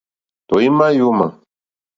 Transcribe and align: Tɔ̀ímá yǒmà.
Tɔ̀ímá 0.47 0.87
yǒmà. 0.97 1.27